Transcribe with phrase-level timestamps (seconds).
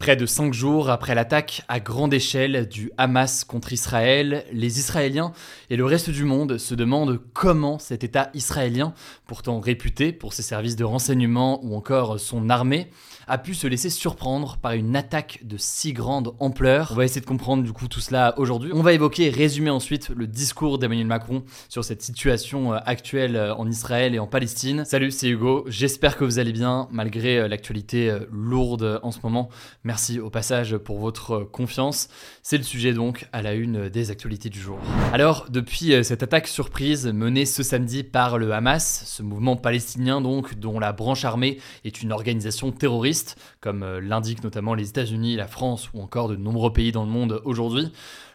[0.00, 5.32] Près de cinq jours après l'attaque à grande échelle du Hamas contre Israël, les Israéliens
[5.68, 8.94] et le reste du monde se demandent comment cet État israélien,
[9.26, 12.88] pourtant réputé pour ses services de renseignement ou encore son armée,
[13.30, 16.88] a pu se laisser surprendre par une attaque de si grande ampleur.
[16.92, 18.72] On va essayer de comprendre du coup tout cela aujourd'hui.
[18.74, 23.36] On va évoquer et résumer ensuite le discours d'Emmanuel Macron sur cette situation euh, actuelle
[23.36, 24.84] euh, en Israël et en Palestine.
[24.84, 25.64] Salut, c'est Hugo.
[25.68, 29.48] J'espère que vous allez bien malgré euh, l'actualité lourde en ce moment.
[29.90, 32.10] Merci au passage pour votre confiance.
[32.44, 34.78] C'est le sujet donc à la une des actualités du jour.
[35.12, 40.54] Alors, depuis cette attaque surprise menée ce samedi par le Hamas, ce mouvement palestinien donc
[40.54, 45.48] dont la branche armée est une organisation terroriste, comme euh, l'indiquent notamment les États-Unis, la
[45.48, 47.90] France ou encore de nombreux pays dans le monde aujourd'hui,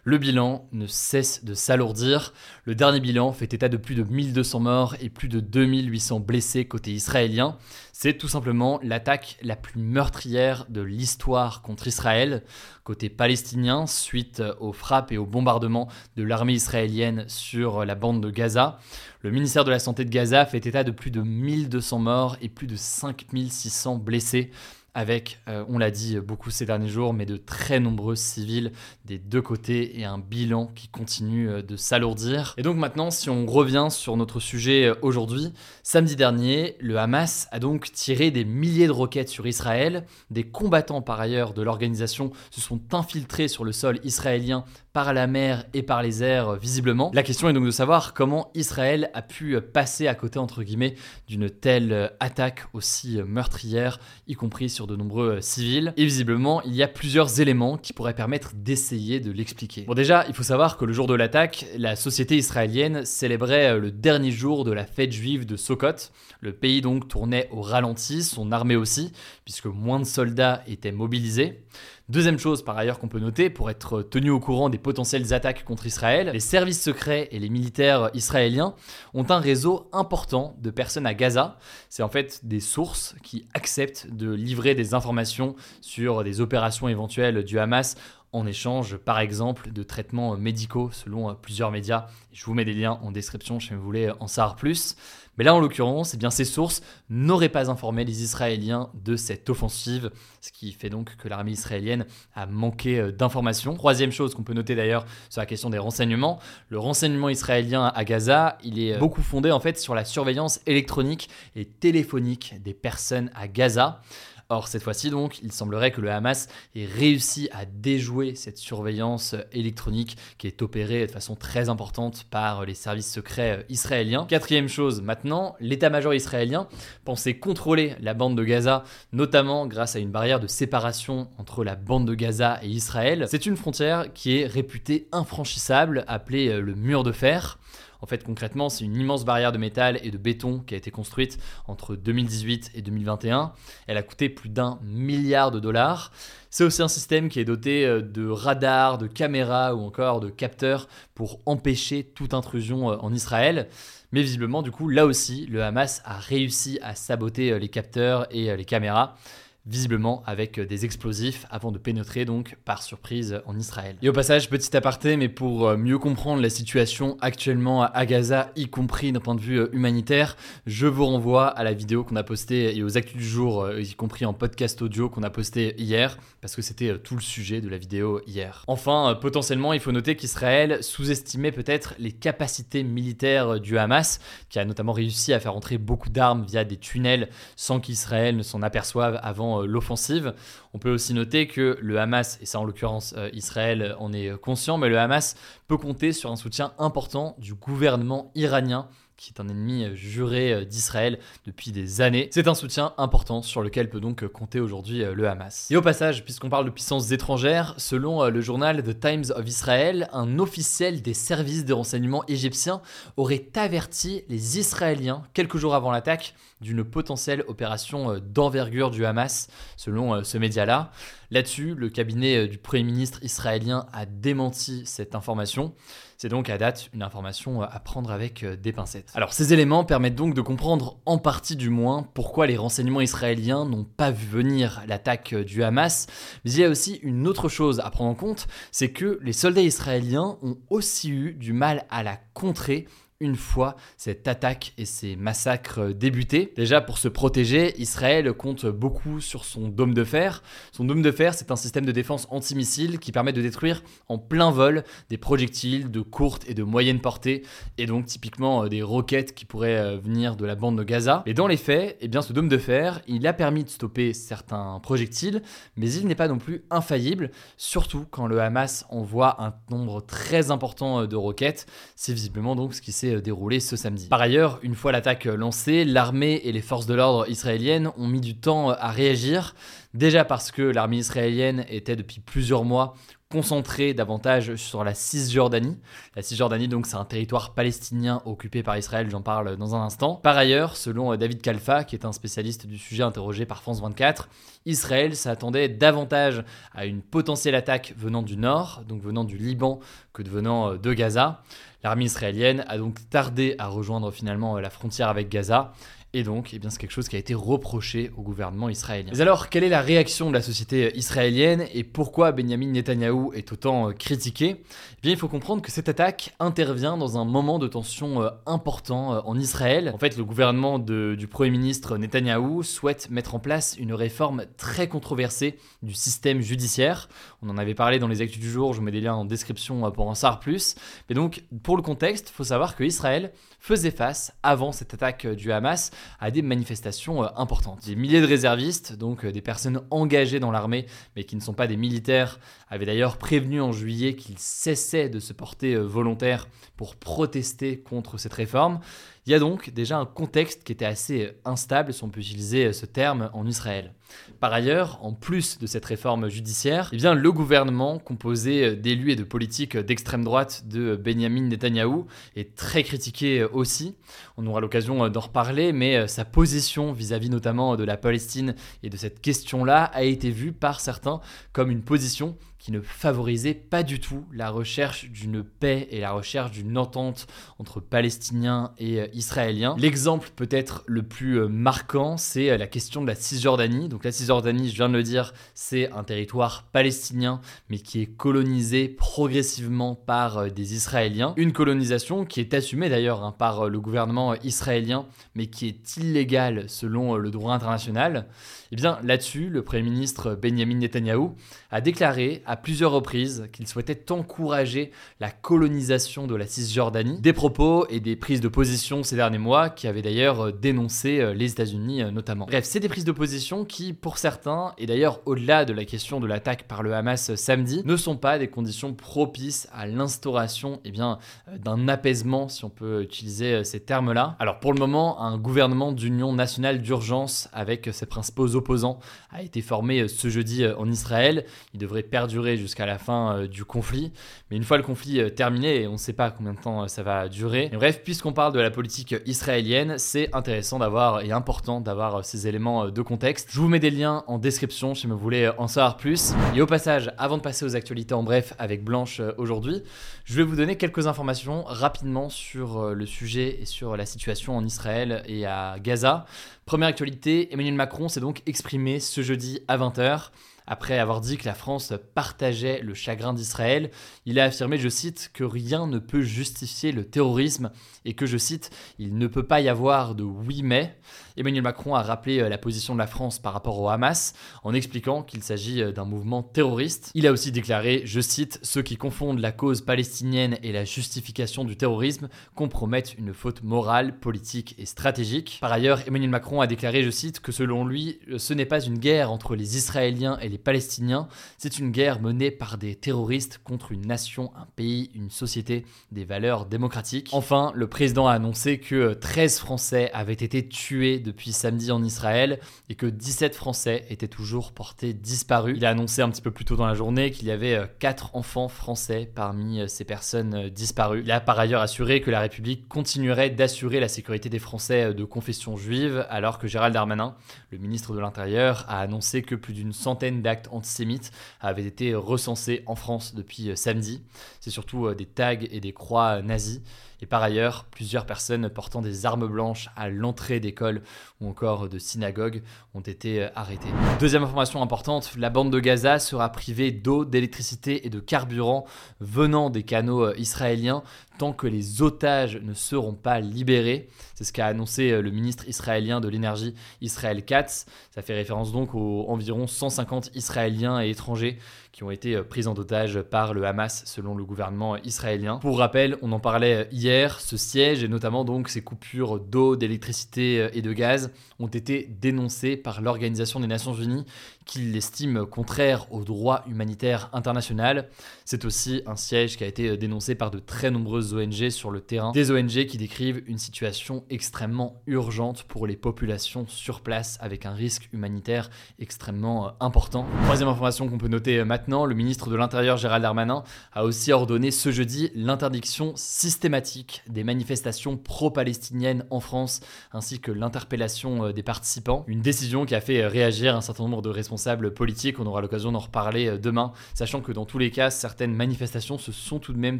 [0.05, 2.31] le bilan ne cesse de s'alourdir.
[2.63, 6.65] Le dernier bilan fait état de plus de 1200 morts et plus de 2800 blessés
[6.65, 7.57] côté israélien.
[7.91, 12.43] C'est tout simplement l'attaque la plus meurtrière de l'histoire contre Israël.
[12.83, 18.29] Côté palestinien, suite aux frappes et aux bombardements de l'armée israélienne sur la bande de
[18.29, 18.77] Gaza,
[19.23, 22.49] le ministère de la Santé de Gaza fait état de plus de 1200 morts et
[22.49, 24.51] plus de 5600 blessés
[24.95, 28.71] avec, euh, on l'a dit beaucoup ces derniers jours, mais de très nombreux civils
[29.03, 32.53] des deux côtés et un bilan qui continue euh, de s'alourdir.
[32.57, 35.51] Et donc maintenant, si on revient sur notre sujet euh, aujourd'hui,
[35.83, 40.05] samedi dernier, le Hamas a donc tiré des milliers de roquettes sur Israël.
[40.31, 44.63] Des combattants par ailleurs de l'organisation se sont infiltrés sur le sol israélien
[44.93, 47.11] par la mer et par les airs visiblement.
[47.13, 50.95] La question est donc de savoir comment Israël a pu passer à côté entre guillemets
[51.27, 55.93] d'une telle attaque aussi meurtrière, y compris sur de nombreux civils.
[55.97, 59.83] Et visiblement, il y a plusieurs éléments qui pourraient permettre d'essayer de l'expliquer.
[59.83, 63.91] Bon déjà, il faut savoir que le jour de l'attaque, la société israélienne célébrait le
[63.91, 66.11] dernier jour de la fête juive de Sukkot.
[66.41, 69.11] Le pays donc tournait au ralenti, son armée aussi,
[69.43, 71.63] puisque moins de soldats étaient mobilisés.
[72.07, 75.63] Deuxième chose par ailleurs qu'on peut noter, pour être tenu au courant des potentielles attaques
[75.63, 78.75] contre Israël, les services secrets et les militaires israéliens
[79.15, 81.57] ont un réseau important de personnes à Gaza.
[81.89, 87.43] C'est en fait des sources qui acceptent de livrer des informations sur des opérations éventuelles
[87.43, 87.95] du Hamas
[88.31, 92.07] en échange, par exemple, de traitements médicaux selon plusieurs médias.
[92.33, 94.97] Je vous mets des liens en description si vous voulez en savoir plus.
[95.37, 99.49] Mais là, en l'occurrence, eh bien, ces sources n'auraient pas informé les Israéliens de cette
[99.49, 102.05] offensive, ce qui fait donc que l'armée israélienne
[102.35, 103.73] a manqué euh, d'informations.
[103.73, 108.05] Troisième chose qu'on peut noter d'ailleurs sur la question des renseignements, le renseignement israélien à
[108.05, 112.73] Gaza, il est euh, beaucoup fondé en fait sur la surveillance électronique et téléphonique des
[112.73, 114.01] personnes à Gaza.
[114.49, 119.35] Or, cette fois-ci, donc, il semblerait que le Hamas ait réussi à déjouer cette surveillance
[119.51, 124.25] électronique qui est opérée de façon très importante par les services secrets euh, israéliens.
[124.29, 126.67] Quatrième chose, maintenant, l'état-major israélien
[127.05, 128.83] pensait contrôler la bande de Gaza,
[129.13, 133.25] notamment grâce à une barrière de séparation entre la bande de Gaza et Israël.
[133.27, 137.57] C'est une frontière qui est réputée infranchissable, appelée euh, le mur de fer.
[138.01, 140.91] En fait, concrètement, c'est une immense barrière de métal et de béton qui a été
[140.91, 143.53] construite entre 2018 et 2021.
[143.87, 146.11] Elle a coûté plus d'un milliard de dollars.
[146.49, 150.29] C'est aussi un système qui est doté euh, de radars, de caméras ou encore de
[150.29, 153.67] capteurs pour empêcher toute intrusion euh, en Israël.
[154.11, 158.27] Mais visiblement, du coup, là aussi, le Hamas a réussi à saboter euh, les capteurs
[158.31, 159.17] et les caméras
[159.65, 163.95] visiblement avec euh, des explosifs avant de pénétrer donc par surprise en Israël.
[164.01, 168.51] Et au passage, petit aparté, mais pour euh, mieux comprendre la situation actuellement à Gaza,
[168.55, 172.15] y compris d'un point de vue euh, humanitaire, je vous renvoie à la vidéo qu'on
[172.15, 175.75] a postée et aux actus du jour, y compris en podcast audio qu'on a posté
[175.81, 178.63] hier, parce que c'était tout le sujet de la vidéo hier.
[178.67, 184.19] Enfin, potentiellement, il faut noter qu'Israël sous-estimait peut-être les capacités militaires du Hamas,
[184.49, 188.43] qui a notamment réussi à faire entrer beaucoup d'armes via des tunnels sans qu'Israël ne
[188.43, 190.33] s'en aperçoive avant pendant l'offensive.
[190.73, 194.77] On peut aussi noter que le Hamas, et ça en l'occurrence Israël en est conscient,
[194.77, 195.35] mais le Hamas
[195.67, 200.51] peut compter sur un soutien important du gouvernement iranien qui est un ennemi euh, juré
[200.51, 202.29] euh, d'Israël depuis des années.
[202.31, 205.67] C'est un soutien important sur lequel peut donc euh, compter aujourd'hui le Hamas.
[205.71, 210.09] Et au passage, puisqu'on parle de puissances étrangères, selon le journal The Times of Israel,
[210.11, 212.81] un officiel des services de renseignement égyptiens
[213.17, 219.47] aurait averti les Israéliens quelques jours avant l'attaque d'une potentielle opération d'envergure du Hamas,
[219.77, 220.91] selon ce média-là.
[221.31, 225.73] Là-dessus, le cabinet du Premier ministre israélien a démenti cette information.
[226.17, 229.11] C'est donc à date une information à prendre avec euh, des pincettes.
[229.15, 233.65] Alors ces éléments permettent donc de comprendre en partie du moins pourquoi les renseignements israéliens
[233.65, 236.07] n'ont pas vu venir l'attaque euh, du Hamas,
[236.43, 239.33] mais il y a aussi une autre chose à prendre en compte, c'est que les
[239.33, 242.87] soldats israéliens ont aussi eu du mal à la contrer
[243.21, 246.53] une fois cette attaque et ces massacres débutés.
[246.57, 250.43] Déjà, pour se protéger, Israël compte beaucoup sur son dôme de fer.
[250.73, 254.17] Son dôme de fer, c'est un système de défense antimissile qui permet de détruire en
[254.17, 257.43] plein vol des projectiles de courte et de moyenne portée,
[257.77, 261.23] et donc typiquement euh, des roquettes qui pourraient euh, venir de la bande de Gaza.
[261.25, 264.13] Et dans les faits, eh bien, ce dôme de fer, il a permis de stopper
[264.13, 265.41] certains projectiles,
[265.77, 270.51] mais il n'est pas non plus infaillible, surtout quand le Hamas envoie un nombre très
[270.51, 271.65] important euh, de roquettes.
[271.95, 274.07] C'est visiblement donc ce qui s'est euh, déroulé ce samedi.
[274.07, 278.21] Par ailleurs, une fois l'attaque lancée, l'armée et les forces de l'ordre israéliennes ont mis
[278.21, 279.55] du temps à réagir.
[279.93, 282.95] Déjà parce que l'armée israélienne était depuis plusieurs mois
[283.35, 285.77] concentrée davantage sur la Cisjordanie.
[286.15, 290.15] La Cisjordanie, donc, c'est un territoire palestinien occupé par Israël, j'en parle dans un instant.
[290.15, 293.81] Par ailleurs, selon euh, David Kalfa, qui est un spécialiste du sujet interrogé par France
[293.81, 294.29] 24,
[294.65, 299.81] Israël s'attendait davantage à une potentielle attaque venant du nord, donc venant du Liban,
[300.13, 301.43] que de venant euh, de Gaza.
[301.83, 305.73] L'armée israélienne a donc tardé à rejoindre finalement euh, la frontière avec Gaza.
[306.17, 309.11] Et donc, eh c'est quelque chose qui a été reproché au gouvernement israélien.
[309.13, 313.33] Mais alors, quelle est la réaction de la société euh, israélienne et pourquoi Benjamin Netanyahou
[313.33, 314.61] est autant euh, critiqué?
[314.61, 319.25] Eh bien, il faut comprendre que cette attaque intervient dans un moment de tension important
[319.27, 319.91] en Israël.
[319.93, 324.87] En fait, le gouvernement du Premier ministre Netanyahou souhaite mettre en place une réforme très
[324.87, 327.09] controversée du système judiciaire.
[327.41, 329.25] On en avait parlé dans les actus du jour, je vous mets des liens en
[329.25, 330.75] description pour en savoir plus.
[331.09, 335.27] Mais donc, pour le contexte, il faut savoir que Israël faisait face, avant cette attaque
[335.27, 337.85] du Hamas, à des manifestations euh, importantes.
[337.85, 340.85] Des milliers de réservistes, donc euh, des personnes engagées dans l'armée,
[341.15, 345.19] mais qui ne sont pas des militaires, avaient d'ailleurs prévenu en juillet qu'ils cessaient de
[345.19, 346.47] se porter euh, volontaires
[346.77, 348.79] pour protester contre cette réforme.
[349.27, 352.71] Il y a donc déjà un contexte qui était assez instable, si on peut utiliser
[352.73, 353.95] ce terme, en Israël.
[354.39, 359.23] Par ailleurs, en plus de cette réforme judiciaire, eh le gouvernement, composé d'élus et de
[359.23, 362.05] politiques d'extrême droite de Benjamin Netanyahou,
[362.35, 363.95] est très critiqué aussi.
[364.37, 368.97] On aura l'occasion d'en reparler, mais sa position vis-à-vis notamment de la Palestine et de
[368.97, 371.19] cette question-là a été vue par certains
[371.51, 376.13] comme une position qui ne favorisait pas du tout la recherche d'une paix et la
[376.13, 377.27] recherche d'une entente
[377.59, 379.75] entre Palestiniens et euh, Israéliens.
[379.77, 383.87] L'exemple peut-être le plus euh, marquant, c'est euh, la question de la Cisjordanie.
[383.87, 387.39] Donc la Cisjordanie, je viens de le dire, c'est un territoire palestinien,
[387.69, 391.35] mais qui est colonisé progressivement par des Israéliens.
[391.37, 396.67] Une colonisation qui est assumée d'ailleurs hein, par le gouvernement israélien, mais qui est illégale
[396.67, 398.25] selon le droit international.
[398.65, 401.35] Et eh bien là-dessus, le Premier ministre Benjamin Netanyahou
[401.69, 407.19] a déclaré plusieurs reprises qu'il souhaitait encourager la colonisation de la Cisjordanie.
[407.19, 411.33] Des propos et des prises de position ces derniers mois qui avaient d'ailleurs dénoncé euh,
[411.33, 412.45] les États-Unis euh, notamment.
[412.45, 416.19] Bref, c'est des prises de position qui, pour certains, et d'ailleurs au-delà de la question
[416.19, 420.91] de l'attaque par le Hamas samedi, ne sont pas des conditions propices à l'instauration eh
[420.99, 421.15] euh,
[421.57, 424.35] d'un apaisement, si on peut utiliser ces termes-là.
[424.39, 428.99] Alors pour le moment, un gouvernement d'union nationale d'urgence avec ses principaux opposants
[429.31, 431.45] a été formé ce jeudi en Israël.
[431.73, 434.11] Il devrait perdurer jusqu'à la fin euh, du conflit.
[434.49, 436.83] Mais une fois le conflit euh, terminé, et on ne sait pas combien de temps
[436.83, 437.69] euh, ça va durer.
[437.73, 442.89] bref, puisqu'on parle de la politique israélienne, c'est intéressant d'avoir et important d'avoir ces éléments
[442.89, 443.49] de contexte.
[443.51, 446.33] Je vous mets des liens en description si vous voulez en savoir plus.
[446.55, 449.81] Et au passage, avant de passer aux actualités en bref avec Blanche aujourd'hui,
[450.23, 454.63] je vais vous donner quelques informations rapidement sur le sujet et sur la situation en
[454.63, 456.25] Israël et à Gaza.
[456.65, 460.31] Première actualité, Emmanuel Macron s'est donc exprimé ce jeudi à 20h
[460.67, 463.91] Après avoir dit que la France partageait le chagrin d'Israël,
[464.25, 467.71] il a affirmé, je cite, que rien ne peut justifier le terrorisme
[468.03, 470.97] et que, je cite, il ne peut pas y avoir de oui mais.
[471.37, 474.73] Emmanuel Macron a rappelé euh, la position de la France par rapport au Hamas en
[474.73, 477.11] expliquant qu'il s'agit euh, d'un mouvement terroriste.
[477.13, 481.65] Il a aussi déclaré, je cite, ceux qui confondent la cause palestinienne et la justification
[481.65, 485.57] du terrorisme compromettent une faute morale, politique et stratégique.
[485.61, 488.79] Par ailleurs, Emmanuel Macron a déclaré, je cite, que selon lui, euh, ce n'est pas
[488.79, 491.27] une guerre entre les Israéliens et les Palestiniens,
[491.57, 496.23] c'est une guerre menée par des terroristes contre une nation, un pays, une société, des
[496.23, 497.29] valeurs démocratiques.
[497.33, 502.59] Enfin, le président a annoncé que 13 Français avaient été tués depuis samedi en Israël
[502.89, 505.75] et que 17 Français étaient toujours portés disparus.
[505.75, 508.25] Il a annoncé un petit peu plus tôt dans la journée qu'il y avait 4
[508.25, 511.21] euh, enfants français parmi euh, ces personnes euh, disparues.
[511.23, 515.23] Il a par ailleurs assuré que la République continuerait d'assurer la sécurité des Français de
[515.23, 517.35] confession juive alors que Gérald Darmanin,
[517.71, 522.83] le ministre de l'Intérieur, a annoncé que plus d'une centaine d'actes antisémites avaient été recensés
[522.85, 524.21] en France depuis samedi.
[524.59, 526.81] C'est surtout des tags et des croix nazis.
[527.25, 531.01] Et par ailleurs, plusieurs personnes portant des armes blanches à l'entrée d'écoles
[531.41, 532.61] ou encore de synagogues
[532.93, 533.87] ont été euh, arrêtées.
[534.19, 538.85] Deuxième information importante, la bande de Gaza sera privée d'eau, d'électricité et de carburant
[539.21, 541.01] venant des canaux euh, israéliens
[541.39, 544.07] tant que les otages ne seront pas libérés.
[544.35, 547.87] C'est ce qu'a annoncé euh, le ministre israélien de l'énergie Israël Katz.
[548.11, 551.57] Ça fait référence donc aux environ 150 Israéliens et étrangers
[551.95, 555.59] qui ont été pris en otage par le Hamas selon le gouvernement israélien.
[555.59, 560.67] Pour rappel, on en parlait hier, ce siège et notamment donc ces coupures d'eau, d'électricité
[560.73, 564.25] et de gaz ont été dénoncées par l'Organisation des Nations Unies
[564.65, 568.09] qui l'estime contraire au droit humanitaire international.
[568.45, 572.01] C'est aussi un siège qui a été dénoncé par de très nombreuses ONG sur le
[572.01, 577.65] terrain, des ONG qui décrivent une situation extrêmement urgente pour les populations sur place avec
[577.65, 580.25] un risque humanitaire extrêmement euh, important.
[580.43, 584.31] Troisième information qu'on peut noter euh, maintenant, le ministre de l'Intérieur Gérald Darmanin a aussi
[584.31, 589.81] ordonné ce jeudi l'interdiction systématique des manifestations pro-palestiniennes en France
[590.11, 592.23] ainsi que l'interpellation euh, des participants.
[592.27, 595.39] Une décision qui a fait réagir un certain nombre de responsables responsables politiques.
[595.39, 599.17] On aura l'occasion d'en reparler euh, demain, sachant que dans tous les cas, certaines manifestations
[599.17, 599.99] se sont tout de même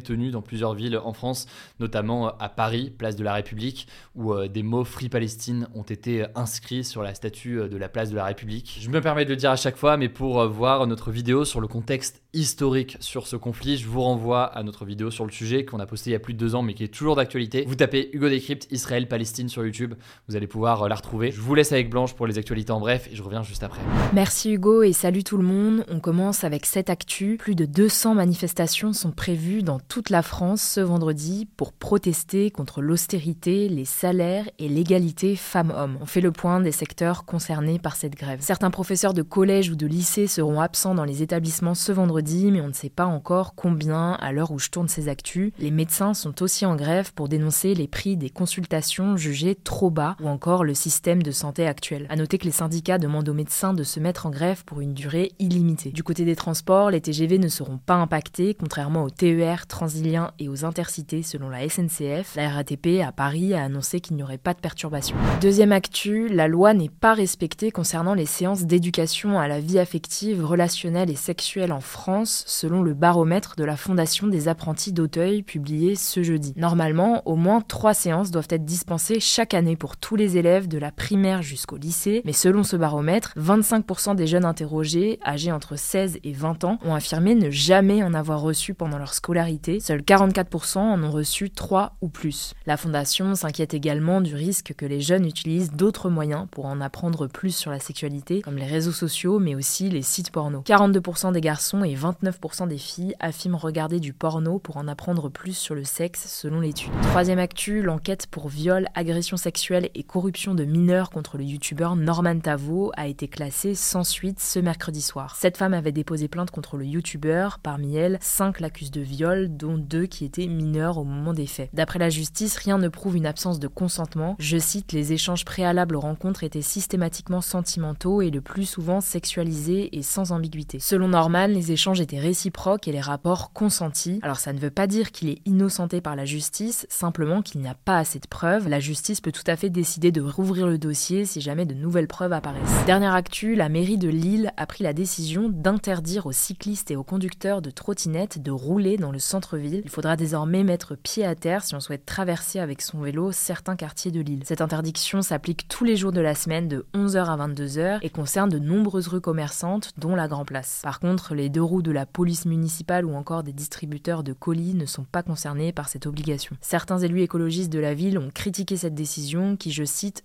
[0.00, 1.46] tenues dans plusieurs villes en France,
[1.78, 5.82] notamment euh, à Paris, place de la République, où euh, des mots Free Palestine ont
[5.82, 8.78] été inscrits sur la statue de la place de la République.
[8.80, 11.60] Je me permets de le dire à chaque fois, mais pour voir notre vidéo sur
[11.60, 15.64] le contexte historique sur ce conflit, je vous renvoie à notre vidéo sur le sujet
[15.64, 17.64] qu'on a posté il y a plus de deux ans, mais qui est toujours d'actualité.
[17.66, 19.94] Vous tapez Hugo Décrypte Israël-Palestine sur YouTube,
[20.28, 21.30] vous allez pouvoir la retrouver.
[21.30, 23.80] Je vous laisse avec Blanche pour les actualités en bref et je reviens juste après.
[24.12, 25.84] Merci Hugo et salut tout le monde.
[25.88, 27.36] On commence avec cette actu.
[27.38, 32.80] Plus de 200 manifestations sont prévues dans toute la France ce vendredi pour protester contre
[32.80, 35.98] l'austérité, les salaires et l'égalité femmes-hommes.
[36.00, 38.40] On fait le point des secteurs concernés par cette grève.
[38.40, 42.60] Certains professeurs de collège ou de lycée seront absents dans les établissements ce vendredi, mais
[42.60, 45.52] on ne sait pas encore combien à l'heure où je tourne ces actus.
[45.58, 50.16] Les médecins sont aussi en grève pour dénoncer les prix des consultations jugés trop bas
[50.22, 52.06] ou encore le système de santé actuel.
[52.10, 54.92] À noter que les syndicats demandent aux médecins de se mettre en grève pour une
[54.92, 55.92] durée illimitée.
[55.92, 60.50] Du côté des transports, les TGV ne seront pas impactés, contrairement aux TER, Transiliens et
[60.50, 62.36] aux intercités selon la SNCF.
[62.36, 65.16] La RATP à Paris a annoncé qu'il n'y aurait pas de perturbation.
[65.40, 70.44] Deuxième actu, la loi n'est pas respectée concernant les séances d'éducation à la vie affective,
[70.44, 75.94] relationnelle et sexuelle en France, selon le baromètre de la Fondation des apprentis d'Auteuil publié
[75.94, 76.52] ce jeudi.
[76.56, 80.76] Normalement, au moins trois séances doivent être dispensées chaque année pour tous les élèves de
[80.76, 86.18] la primaire jusqu'au lycée, mais selon ce baromètre, 25% des jeunes interrogés, âgés entre 16
[86.22, 89.80] et 20 ans, ont affirmé ne jamais en avoir reçu pendant leur scolarité.
[89.80, 92.54] Seuls 44% en ont reçu 3 ou plus.
[92.66, 97.26] La Fondation s'inquiète également du risque que les jeunes utilisent d'autres moyens pour en apprendre
[97.26, 100.62] plus sur la sexualité, comme les réseaux sociaux, mais aussi les sites porno.
[100.66, 105.56] 42% des garçons et 29% des filles affirment regarder du porno pour en apprendre plus
[105.56, 106.92] sur le sexe, selon l'étude.
[107.02, 112.38] Troisième actu, l'enquête pour viol, agression sexuelle et corruption de mineurs contre le youtubeur Norman
[112.38, 114.04] Tavo a été classée sans
[114.38, 115.36] ce mercredi soir.
[115.36, 117.58] Cette femme avait déposé plainte contre le youtubeur.
[117.58, 121.70] Parmi elles, 5 l'accusent de viol, dont 2 qui étaient mineurs au moment des faits.
[121.72, 124.36] D'après la justice, rien ne prouve une absence de consentement.
[124.38, 129.96] Je cite, les échanges préalables aux rencontres étaient systématiquement sentimentaux et le plus souvent sexualisés
[129.96, 130.78] et sans ambiguïté.
[130.80, 134.20] Selon Norman, les échanges étaient réciproques et les rapports consentis.
[134.22, 137.68] Alors ça ne veut pas dire qu'il est innocenté par la justice, simplement qu'il n'y
[137.68, 138.68] a pas assez de preuves.
[138.68, 142.08] La justice peut tout à fait décider de rouvrir le dossier si jamais de nouvelles
[142.08, 142.84] preuves apparaissent.
[142.86, 147.04] Dernière actu, la mairie de Lille a pris la décision d'interdire aux cyclistes et aux
[147.04, 149.82] conducteurs de trottinettes de rouler dans le centre-ville.
[149.84, 153.76] Il faudra désormais mettre pied à terre si on souhaite traverser avec son vélo certains
[153.76, 154.42] quartiers de l'île.
[154.44, 158.50] Cette interdiction s'applique tous les jours de la semaine de 11h à 22h et concerne
[158.50, 160.80] de nombreuses rues commerçantes, dont la Grand Place.
[160.82, 164.74] Par contre, les deux roues de la police municipale ou encore des distributeurs de colis
[164.74, 166.56] ne sont pas concernés par cette obligation.
[166.60, 170.24] Certains élus écologistes de la ville ont critiqué cette décision qui, je cite,